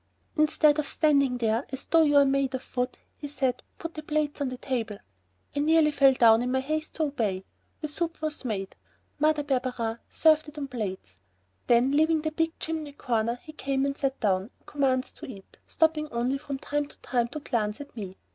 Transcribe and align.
"Instead 0.35 0.79
of 0.79 0.87
standing 0.87 1.37
there 1.37 1.63
as 1.71 1.85
though 1.85 2.01
you're 2.01 2.25
made 2.25 2.55
of 2.55 2.75
wood," 2.75 2.97
he 3.17 3.27
said, 3.27 3.61
"put 3.77 3.93
the 3.93 4.01
plates 4.01 4.41
on 4.41 4.49
the 4.49 4.57
table." 4.57 4.97
I 5.55 5.59
nearly 5.59 5.91
fell 5.91 6.13
down 6.15 6.41
in 6.41 6.51
my 6.51 6.59
haste 6.61 6.95
to 6.95 7.03
obey. 7.03 7.45
The 7.81 7.87
soup 7.87 8.19
was 8.19 8.43
made. 8.43 8.75
Mother 9.19 9.43
Barberin 9.43 9.99
served 10.09 10.47
it 10.49 10.57
on 10.57 10.63
the 10.63 10.69
plates. 10.69 11.21
Then, 11.67 11.91
leaving 11.91 12.23
the 12.23 12.31
big 12.31 12.57
chimney 12.57 12.93
corner, 12.93 13.35
he 13.43 13.53
came 13.53 13.85
and 13.85 13.95
sat 13.95 14.19
down 14.19 14.49
and 14.57 14.65
commenced 14.65 15.17
to 15.17 15.27
eat, 15.27 15.59
stopping 15.67 16.07
only 16.11 16.39
from 16.39 16.57
time 16.57 16.87
to 16.87 16.97
time 17.01 17.27
to 17.27 17.39
glance 17.39 17.79
at 17.79 17.95
me. 17.95 18.17